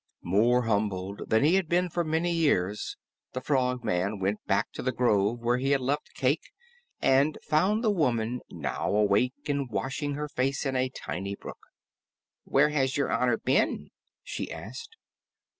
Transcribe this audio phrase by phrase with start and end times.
[0.23, 2.97] More humbled than he had been for many years,
[3.33, 6.51] the Frogman went back to the grove where he had left Cayke
[6.99, 11.67] and found the woman now awake and washing her face in a tiny brook.
[12.45, 13.91] "Where has Your Honor been?"
[14.23, 14.95] she asked.